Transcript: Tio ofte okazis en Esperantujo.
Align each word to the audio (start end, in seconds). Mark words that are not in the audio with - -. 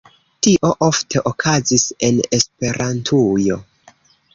Tio 0.47 0.71
ofte 0.87 1.21
okazis 1.33 1.87
en 2.11 2.21
Esperantujo. 2.41 3.65